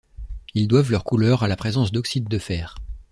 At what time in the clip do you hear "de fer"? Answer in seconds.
2.27-2.73